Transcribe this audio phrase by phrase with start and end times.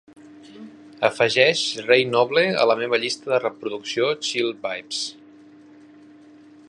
[1.09, 5.07] Afegeix Ray Noble a la meva llista de reproducció Chill Vibes.